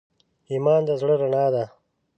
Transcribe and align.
ایمان 0.51 0.81
د 0.87 0.89
زړه 1.01 1.15
رڼا 1.21 1.45
ده. 1.53 1.65